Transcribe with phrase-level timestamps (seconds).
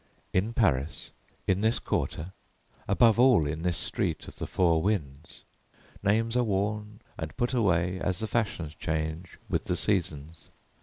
[0.33, 1.11] In Paris,
[1.45, 2.33] in this quarter,
[2.87, 5.43] above all, in this Street of the Four Winds,
[6.01, 10.49] names are worn and put away as the fashions change with the seasons.